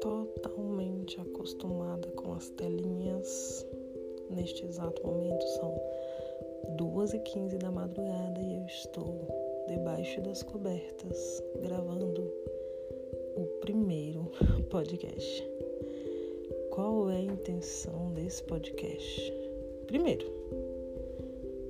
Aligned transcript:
Totalmente 0.00 1.20
acostumada 1.20 2.08
com 2.16 2.32
as 2.32 2.48
telinhas. 2.50 3.64
Neste 4.30 4.64
exato 4.64 5.06
momento 5.06 5.46
são 5.46 5.80
2h15 6.76 7.58
da 7.58 7.70
madrugada 7.70 8.40
e 8.40 8.56
eu 8.56 8.66
estou 8.66 9.28
debaixo 9.68 10.20
das 10.22 10.42
cobertas 10.42 11.42
gravando 11.62 12.22
o 13.36 13.44
primeiro 13.60 14.24
podcast. 14.70 15.48
Qual 16.70 17.08
é 17.10 17.16
a 17.16 17.20
intenção 17.20 18.12
desse 18.12 18.42
podcast? 18.42 19.32
Primeiro, 19.86 20.26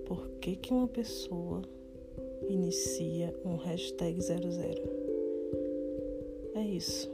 por 0.06 0.26
que, 0.40 0.56
que 0.56 0.72
uma 0.72 0.88
pessoa 0.88 1.62
inicia 2.48 3.34
um 3.44 3.56
hashtag 3.56 4.20
00? 4.20 4.46
É 6.54 6.60
isso. 6.60 7.10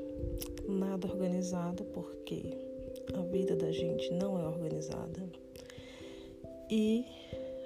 Nada 0.69 1.09
organizado 1.09 1.85
porque 1.87 2.57
a 3.15 3.23
vida 3.23 3.57
da 3.57 3.71
gente 3.73 4.13
não 4.15 4.39
é 4.39 4.47
organizada. 4.47 5.23
E 6.71 7.05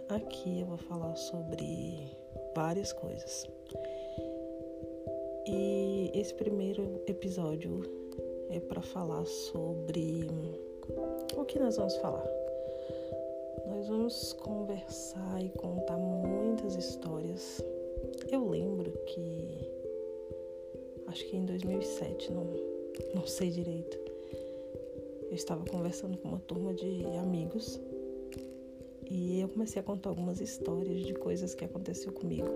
aqui 0.08 0.60
eu 0.60 0.66
vou 0.66 0.78
falar 0.78 1.14
sobre 1.16 2.16
várias 2.54 2.92
coisas. 2.92 3.46
E 5.46 6.10
esse 6.14 6.34
primeiro 6.34 7.02
episódio 7.06 7.82
é 8.50 8.58
para 8.58 8.82
falar 8.82 9.24
sobre 9.26 10.28
o 11.36 11.44
que 11.44 11.58
nós 11.58 11.76
vamos 11.76 11.96
falar. 11.96 12.45
Nós 13.86 13.96
vamos 13.96 14.32
conversar 14.32 15.44
e 15.44 15.48
contar 15.50 15.96
muitas 15.96 16.74
histórias. 16.74 17.62
Eu 18.32 18.48
lembro 18.48 18.90
que 18.90 19.70
acho 21.06 21.24
que 21.26 21.36
em 21.36 21.44
2007, 21.44 22.32
não, 22.32 22.46
não 23.14 23.24
sei 23.28 23.48
direito. 23.48 23.96
Eu 25.30 25.34
estava 25.34 25.64
conversando 25.64 26.18
com 26.18 26.30
uma 26.30 26.40
turma 26.40 26.74
de 26.74 27.04
amigos 27.22 27.80
e 29.08 29.40
eu 29.40 29.48
comecei 29.50 29.78
a 29.78 29.84
contar 29.84 30.08
algumas 30.10 30.40
histórias 30.40 31.02
de 31.02 31.14
coisas 31.14 31.54
que 31.54 31.64
aconteceu 31.64 32.12
comigo. 32.12 32.48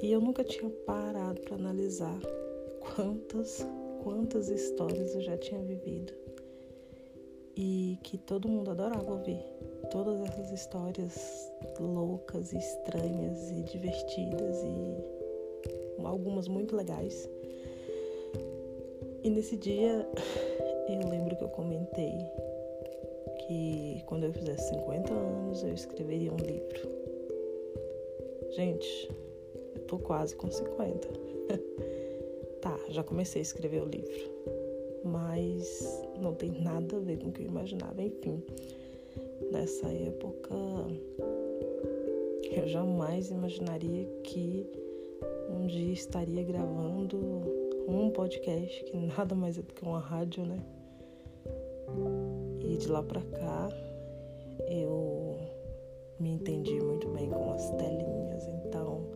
E 0.00 0.10
eu 0.10 0.18
nunca 0.22 0.42
tinha 0.44 0.70
parado 0.86 1.42
para 1.42 1.56
analisar 1.56 2.18
quantas, 2.80 3.66
quantas 4.02 4.48
histórias 4.48 5.14
eu 5.14 5.20
já 5.20 5.36
tinha 5.36 5.60
vivido. 5.60 6.27
E 7.60 7.98
que 8.04 8.16
todo 8.16 8.48
mundo 8.48 8.70
adorava 8.70 9.10
ouvir. 9.10 9.42
Todas 9.90 10.20
essas 10.20 10.52
histórias 10.52 11.52
loucas, 11.80 12.52
estranhas 12.52 13.50
e 13.50 13.62
divertidas 13.64 14.62
e 14.62 15.18
algumas 16.04 16.46
muito 16.46 16.76
legais. 16.76 17.28
E 19.24 19.28
nesse 19.28 19.56
dia 19.56 20.08
eu 20.88 21.08
lembro 21.08 21.34
que 21.36 21.42
eu 21.42 21.48
comentei 21.48 22.14
que 23.46 24.02
quando 24.06 24.24
eu 24.24 24.32
fizesse 24.32 24.68
50 24.68 25.12
anos 25.12 25.62
eu 25.64 25.74
escreveria 25.74 26.32
um 26.32 26.36
livro. 26.36 26.88
Gente, 28.52 29.10
eu 29.74 29.80
tô 29.82 29.98
quase 29.98 30.36
com 30.36 30.48
50. 30.48 31.08
tá, 32.62 32.78
já 32.88 33.02
comecei 33.02 33.40
a 33.40 33.42
escrever 33.42 33.82
o 33.82 33.86
livro, 33.86 34.30
mas 35.10 36.02
não 36.20 36.34
tem 36.34 36.50
nada 36.50 36.96
a 36.96 37.00
ver 37.00 37.18
com 37.18 37.28
o 37.28 37.32
que 37.32 37.42
eu 37.42 37.46
imaginava. 37.46 38.02
Enfim, 38.02 38.42
nessa 39.50 39.88
época 39.88 40.54
eu 42.50 42.68
jamais 42.68 43.30
imaginaria 43.30 44.06
que 44.24 44.66
um 45.50 45.66
dia 45.66 45.92
estaria 45.92 46.42
gravando 46.44 47.18
um 47.86 48.10
podcast, 48.10 48.84
que 48.84 48.96
nada 48.96 49.34
mais 49.34 49.58
é 49.58 49.62
do 49.62 49.72
que 49.72 49.82
uma 49.82 50.00
rádio, 50.00 50.44
né? 50.44 50.58
E 52.60 52.76
de 52.76 52.88
lá 52.88 53.02
para 53.02 53.22
cá 53.22 53.68
eu 54.68 55.38
me 56.20 56.30
entendi 56.30 56.78
muito 56.80 57.08
bem 57.08 57.30
com 57.30 57.52
as 57.52 57.70
telinhas, 57.70 58.46
então 58.46 59.06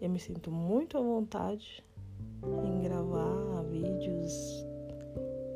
eu 0.00 0.10
me 0.10 0.18
sinto 0.18 0.50
muito 0.50 0.98
à 0.98 1.00
vontade 1.00 1.82
em 2.64 2.82
gravar 2.82 3.62
vídeos. 3.70 4.66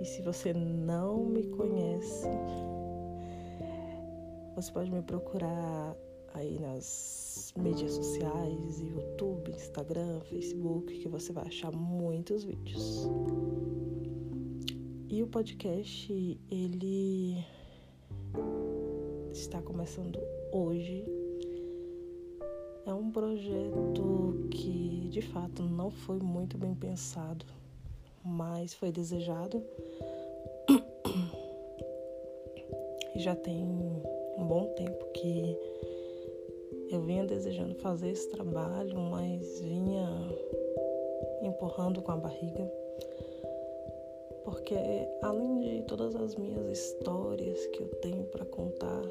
E 0.00 0.04
se 0.04 0.22
você 0.22 0.52
não 0.52 1.24
me 1.24 1.44
conhece, 1.48 2.28
você 4.54 4.72
pode 4.72 4.90
me 4.90 5.02
procurar 5.02 5.96
aí 6.34 6.58
nas 6.60 7.52
mídias 7.56 7.92
sociais, 7.92 8.80
YouTube, 8.80 9.50
Instagram, 9.50 10.20
Facebook, 10.20 10.98
que 10.98 11.08
você 11.08 11.32
vai 11.32 11.46
achar 11.46 11.72
muitos 11.72 12.44
vídeos. 12.44 13.08
E 15.10 15.22
o 15.22 15.26
podcast, 15.26 16.12
ele 16.50 17.44
está 19.32 19.60
começando 19.62 20.18
hoje. 20.52 21.04
É 22.86 22.94
um 22.94 23.10
projeto 23.10 24.48
que 24.50 25.08
de 25.10 25.22
fato 25.22 25.62
não 25.62 25.90
foi 25.90 26.18
muito 26.20 26.56
bem 26.56 26.74
pensado, 26.74 27.44
mas 28.24 28.74
foi 28.74 28.92
desejado. 28.92 29.64
E 33.16 33.20
já 33.20 33.34
tem 33.34 33.64
um 34.36 34.46
bom 34.46 34.66
tempo 34.74 35.04
que 35.12 35.56
eu 36.88 37.02
vinha 37.02 37.24
desejando 37.24 37.74
fazer 37.76 38.10
esse 38.10 38.28
trabalho, 38.28 38.96
mas 39.00 39.60
vinha 39.60 40.06
empurrando 41.42 42.00
com 42.00 42.12
a 42.12 42.16
barriga 42.16 42.70
porque 44.48 44.74
além 45.20 45.60
de 45.60 45.82
todas 45.82 46.16
as 46.16 46.34
minhas 46.34 46.70
histórias 46.70 47.66
que 47.66 47.82
eu 47.82 47.88
tenho 48.00 48.24
para 48.24 48.46
contar, 48.46 49.02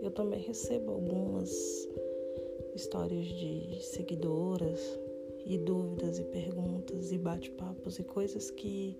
eu 0.00 0.10
também 0.10 0.40
recebo 0.40 0.92
algumas 0.92 1.50
histórias 2.74 3.26
de 3.26 3.78
seguidoras 3.82 4.80
e 5.44 5.58
dúvidas 5.58 6.18
e 6.18 6.24
perguntas 6.24 7.12
e 7.12 7.18
bate-papos 7.18 7.98
e 7.98 8.04
coisas 8.04 8.50
que 8.50 8.96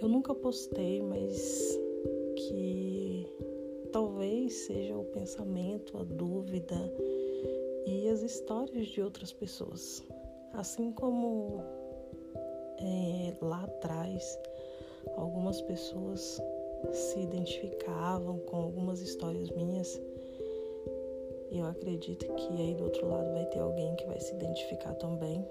eu 0.00 0.08
nunca 0.08 0.34
postei, 0.34 1.00
mas 1.00 1.78
que 2.36 3.26
talvez 3.92 4.52
seja 4.52 4.96
o 4.96 5.04
pensamento, 5.04 5.96
a 5.96 6.04
dúvida 6.04 6.76
e 7.86 8.08
as 8.08 8.22
histórias 8.22 8.88
de 8.88 9.00
outras 9.00 9.32
pessoas. 9.32 10.02
Assim 10.52 10.92
como 10.92 11.62
é, 12.78 13.32
lá 13.40 13.64
atrás 13.64 14.38
algumas 15.16 15.60
pessoas 15.62 16.40
se 16.92 17.20
identificavam 17.20 18.38
com 18.40 18.56
algumas 18.56 19.00
histórias 19.00 19.50
minhas. 19.50 20.00
E 21.54 21.60
eu 21.60 21.66
acredito 21.66 22.26
que 22.34 22.48
aí 22.60 22.74
do 22.74 22.82
outro 22.82 23.08
lado 23.08 23.32
vai 23.32 23.46
ter 23.46 23.60
alguém 23.60 23.94
que 23.94 24.04
vai 24.06 24.18
se 24.18 24.34
identificar 24.34 24.92
também. 24.94 25.46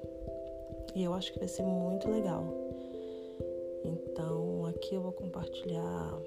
E 0.93 1.01
eu 1.01 1.13
acho 1.13 1.31
que 1.31 1.39
vai 1.39 1.47
ser 1.47 1.63
muito 1.63 2.11
legal. 2.11 2.43
Então 3.85 4.65
aqui 4.65 4.95
eu 4.95 5.01
vou 5.01 5.13
compartilhar 5.13 6.21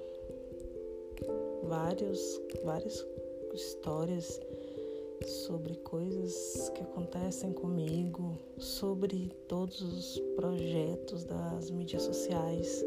vários, 1.61 2.41
várias 2.63 3.05
histórias 3.53 4.41
sobre 5.45 5.75
coisas 5.75 6.71
que 6.73 6.81
acontecem 6.81 7.53
comigo, 7.53 8.35
sobre 8.57 9.31
todos 9.47 9.79
os 9.81 10.19
projetos 10.35 11.23
das 11.23 11.69
mídias 11.69 12.01
sociais. 12.01 12.83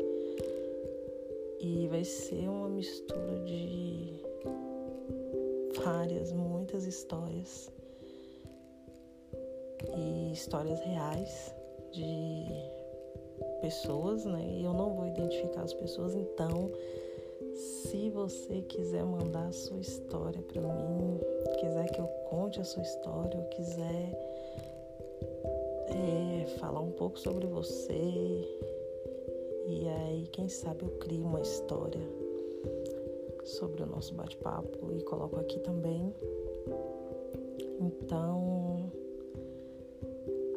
E 1.60 1.86
vai 1.86 2.02
ser 2.02 2.48
uma 2.48 2.68
mistura 2.68 3.38
de 3.44 4.29
várias, 5.84 6.32
muitas 6.32 6.84
histórias 6.84 7.70
e 9.96 10.32
histórias 10.32 10.80
reais 10.80 11.54
de 11.92 12.46
pessoas, 13.60 14.24
né? 14.24 14.44
E 14.46 14.64
eu 14.64 14.72
não 14.72 14.94
vou 14.94 15.06
identificar 15.06 15.62
as 15.62 15.72
pessoas, 15.72 16.14
então 16.14 16.70
se 17.54 18.10
você 18.10 18.62
quiser 18.62 19.04
mandar 19.04 19.48
a 19.48 19.52
sua 19.52 19.80
história 19.80 20.40
para 20.42 20.60
mim, 20.60 21.20
quiser 21.58 21.90
que 21.90 22.00
eu 22.00 22.06
conte 22.28 22.60
a 22.60 22.64
sua 22.64 22.82
história, 22.82 23.38
ou 23.38 23.46
quiser 23.46 24.12
é, 25.88 26.46
falar 26.58 26.80
um 26.80 26.92
pouco 26.92 27.18
sobre 27.18 27.46
você, 27.46 27.92
e 29.66 29.88
aí 29.88 30.28
quem 30.32 30.48
sabe 30.48 30.82
eu 30.84 30.90
crio 30.98 31.24
uma 31.24 31.40
história 31.40 32.19
sobre 33.50 33.82
o 33.82 33.86
nosso 33.86 34.14
bate-papo 34.14 34.92
e 34.92 35.02
coloco 35.02 35.36
aqui 35.38 35.58
também. 35.60 36.14
Então, 37.80 38.90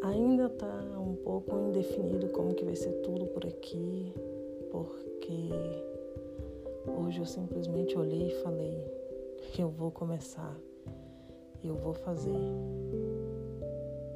ainda 0.01 0.49
tá 0.49 0.83
um 0.99 1.15
pouco 1.15 1.57
indefinido 1.57 2.29
como 2.29 2.53
que 2.53 2.65
vai 2.65 2.75
ser 2.75 2.91
tudo 3.01 3.25
por 3.27 3.45
aqui, 3.45 4.13
porque 4.71 5.49
Hoje 6.85 7.19
eu 7.19 7.25
simplesmente 7.25 7.97
olhei 7.97 8.27
e 8.27 8.43
falei 8.43 8.91
eu 9.57 9.69
vou 9.69 9.91
começar. 9.91 10.55
eu 11.63 11.75
vou 11.75 11.93
fazer. 11.93 12.35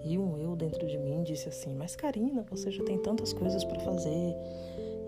E 0.03 0.17
um 0.17 0.37
eu 0.37 0.55
dentro 0.55 0.87
de 0.87 0.97
mim 0.97 1.23
disse 1.23 1.47
assim: 1.47 1.75
Mas 1.75 1.95
Karina, 1.95 2.45
você 2.49 2.71
já 2.71 2.83
tem 2.83 2.97
tantas 2.97 3.33
coisas 3.33 3.63
para 3.63 3.79
fazer 3.79 4.35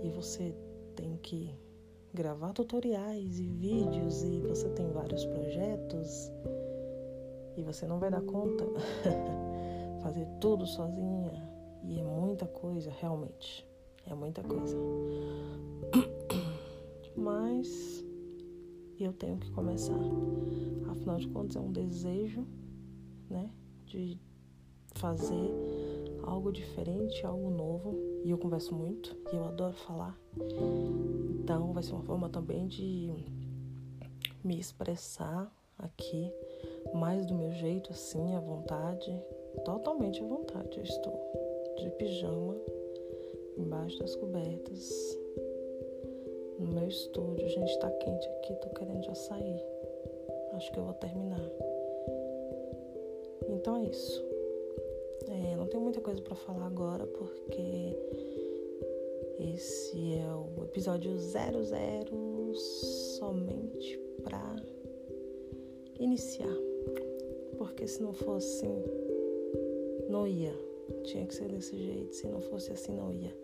e 0.04 0.10
você 0.10 0.54
tem 0.96 1.18
que 1.18 1.54
gravar 2.14 2.54
tutoriais 2.54 3.40
e 3.40 3.48
vídeos 3.48 4.24
e 4.24 4.42
você 4.42 4.70
tem 4.70 4.90
vários 4.92 5.26
projetos 5.26 6.32
e 7.56 7.62
você 7.62 7.86
não 7.86 8.00
vai 8.00 8.10
dar 8.12 8.22
conta? 8.22 8.66
Fazer 10.04 10.28
tudo 10.40 10.66
sozinha 10.66 11.50
e 11.84 12.00
é 12.00 12.04
muita 12.04 12.46
coisa 12.46 12.92
realmente 13.00 13.70
é 14.12 14.16
muita 14.16 14.44
coisa. 14.44 14.76
Mas 17.16 18.04
eu 19.00 19.14
tenho 19.14 19.38
que 19.38 19.52
começar. 19.52 20.00
Afinal 20.90 21.18
de 21.18 21.28
contas 21.30 21.56
é 21.56 21.60
um 21.60 21.72
desejo 21.72 22.46
né 23.30 23.52
de 23.86 24.20
fazer 24.96 25.52
algo 26.24 26.52
diferente 26.52 27.26
algo 27.26 27.50
novo 27.50 27.96
e 28.24 28.30
eu 28.30 28.38
converso 28.38 28.74
muito 28.76 29.16
e 29.32 29.36
eu 29.36 29.46
adoro 29.46 29.74
falar 29.74 30.20
então 31.42 31.74
vai 31.74 31.84
ser 31.84 31.94
uma 31.94 32.04
forma 32.04 32.30
também 32.30 32.68
de 32.68 33.14
me 34.44 34.60
expressar 34.60 35.52
aqui 35.78 36.32
mais 36.94 37.26
do 37.26 37.34
meu 37.34 37.52
jeito, 37.52 37.92
assim, 37.92 38.36
à 38.36 38.40
vontade, 38.40 39.24
totalmente 39.64 40.22
à 40.22 40.26
vontade. 40.26 40.78
Eu 40.78 40.84
estou 40.84 41.74
de 41.78 41.90
pijama, 41.92 42.56
embaixo 43.58 43.98
das 44.00 44.16
cobertas, 44.16 45.18
no 46.58 46.68
meu 46.68 46.88
estúdio. 46.88 47.48
Gente, 47.48 47.80
tá 47.80 47.90
quente 47.92 48.28
aqui, 48.28 48.54
tô 48.56 48.70
querendo 48.70 49.04
já 49.04 49.16
sair. 49.16 49.64
Acho 50.54 50.72
que 50.72 50.80
eu 50.80 50.86
vou 50.86 50.94
terminar. 50.96 51.52
Então 53.48 53.78
é 53.78 53.84
isso. 53.86 54.29
É, 55.28 55.56
não 55.56 55.68
tenho 55.68 55.84
muita 55.84 56.02
coisa 56.02 56.22
para 56.22 56.36
falar 56.36 56.66
agora 56.66 57.06
porque 57.06 57.96
esse 59.40 60.16
é 60.16 60.28
o 60.34 60.64
episódio 60.66 61.18
00 61.18 62.56
somente 62.56 64.00
para 64.24 64.56
iniciar. 66.00 66.56
Porque 67.58 67.88
se 67.88 68.02
não 68.02 68.14
fosse 68.14 68.66
assim, 68.66 68.84
não 70.10 70.28
ia. 70.28 70.54
Tinha 71.04 71.26
que 71.26 71.36
ser 71.36 71.50
desse 71.50 71.78
jeito. 71.78 72.16
Se 72.16 72.28
não 72.28 72.42
fosse 72.42 72.72
assim, 72.72 72.94
não 72.94 73.12
ia. 73.12 73.36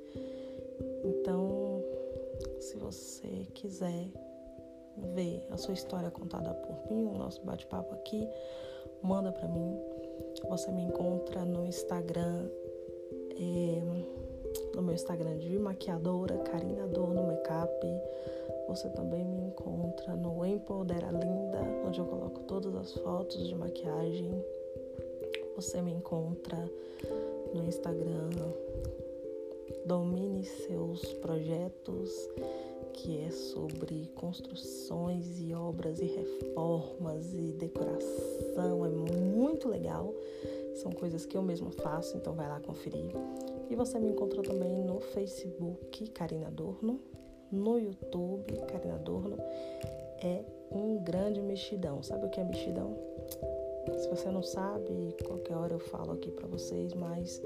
Então, 1.04 1.83
se 2.60 2.77
você 2.77 3.45
quiser 3.54 4.10
ver 4.97 5.45
a 5.51 5.57
sua 5.57 5.74
história 5.74 6.09
contada 6.09 6.53
por 6.53 6.92
mim, 6.92 7.07
o 7.07 7.18
nosso 7.18 7.42
bate-papo 7.44 7.94
aqui, 7.95 8.27
manda 9.01 9.31
para 9.31 9.47
mim. 9.47 9.77
Você 10.50 10.71
me 10.71 10.83
encontra 10.83 11.44
no 11.45 11.65
Instagram. 11.65 12.50
É 13.38 14.15
no 14.75 14.81
meu 14.81 14.94
Instagram 14.94 15.38
de 15.38 15.57
maquiadora, 15.57 16.38
Karina 16.39 16.83
Adorno 16.83 17.27
Makeup. 17.27 17.71
Você 18.68 18.89
também 18.89 19.24
me 19.24 19.38
encontra 19.38 20.15
no 20.15 20.45
Empodera 20.45 21.12
Linda, 21.12 21.62
onde 21.86 22.00
eu 22.00 22.06
coloco 22.06 22.41
todas 22.41 22.75
as 22.75 22.94
fotos 22.94 23.48
de 23.48 23.56
maquiagem. 23.56 24.44
Você 25.56 25.81
me 25.81 25.94
encontra 25.94 26.57
no 27.53 27.65
Instagram 27.65 28.30
Domine 29.86 30.44
Seus 30.44 31.13
Projetos, 31.15 32.12
que 32.95 33.19
é 33.21 33.30
sobre 33.30 34.09
construções 34.15 35.39
e 35.39 35.53
obras 35.53 36.00
e 36.00 36.06
reformas 36.06 37.33
e 37.33 37.51
decoração. 37.51 38.86
É 38.86 38.89
muito 38.89 39.68
legal. 39.68 40.13
São 40.75 40.92
coisas 40.92 41.25
que 41.25 41.38
eu 41.38 41.42
mesma 41.42 41.71
faço, 41.71 42.15
então 42.18 42.33
vai 42.33 42.47
lá 42.47 42.59
conferir. 42.59 43.12
E 43.69 43.75
você 43.75 44.00
me 44.00 44.09
encontra 44.09 44.42
também 44.42 44.83
no 44.83 45.00
Facebook, 45.00 46.09
Karina 46.12 46.47
Adorno, 46.47 47.00
no 47.51 47.77
YouTube, 47.77 48.53
Karina 48.68 48.95
Adorno. 48.95 49.38
É 50.21 50.44
um 50.71 50.98
grande 51.03 51.41
mexidão. 51.41 52.01
Sabe 52.01 52.25
o 52.25 52.30
que 52.30 52.39
é 52.39 52.44
mexidão? 52.44 52.98
Se 53.98 54.07
você 54.09 54.30
não 54.30 54.41
sabe, 54.41 55.15
qualquer 55.25 55.56
hora 55.56 55.74
eu 55.74 55.80
falo 55.80 56.13
aqui 56.13 56.31
para 56.31 56.48
vocês, 56.48 56.94
mas 56.94 57.41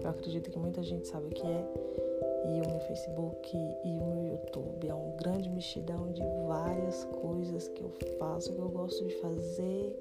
eu 0.00 0.08
acredito 0.08 0.50
que 0.50 0.58
muita 0.58 0.82
gente 0.82 1.06
sabe 1.06 1.26
o 1.26 1.30
que 1.30 1.46
é. 1.46 2.11
E 2.44 2.60
o 2.60 2.68
meu 2.68 2.80
Facebook 2.80 3.56
e 3.56 3.98
o 3.98 4.04
meu 4.04 4.32
YouTube 4.32 4.88
é 4.88 4.94
um 4.94 5.16
grande 5.16 5.48
mexidão 5.48 6.12
de 6.12 6.22
várias 6.46 7.04
coisas 7.04 7.68
que 7.68 7.82
eu 7.82 7.90
faço, 8.18 8.52
que 8.52 8.58
eu 8.58 8.68
gosto 8.68 9.04
de 9.04 9.14
fazer 9.16 9.96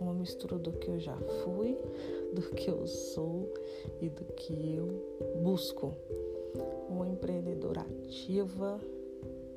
uma 0.00 0.12
mistura 0.12 0.58
do 0.58 0.72
que 0.72 0.88
eu 0.88 0.98
já 0.98 1.16
fui, 1.44 1.78
do 2.32 2.42
que 2.42 2.68
eu 2.68 2.86
sou 2.86 3.52
e 4.00 4.08
do 4.08 4.24
que 4.34 4.76
eu 4.76 4.88
busco. 5.42 5.94
Uma 6.88 7.08
empreendedora 7.08 7.80
ativa, 7.80 8.80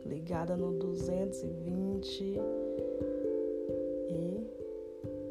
ligada 0.06 0.56
no 0.56 0.72
220 0.74 2.24
e 4.10 4.48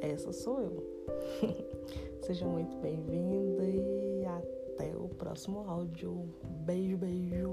essa 0.01 0.33
sou 0.33 0.61
eu. 0.61 0.85
Seja 2.23 2.47
muito 2.47 2.77
bem-vinda 2.79 3.65
e 3.65 4.25
até 4.77 4.95
o 4.95 5.09
próximo 5.09 5.65
áudio. 5.67 6.29
Beijo, 6.67 6.99
beijo. 6.99 7.51